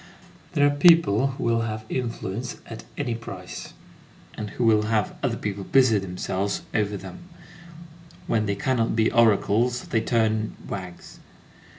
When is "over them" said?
6.73-7.19